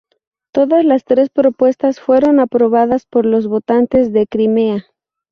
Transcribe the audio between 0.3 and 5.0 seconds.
Todas las tres propuestas fueron aprobadas por los votantes de Crimea.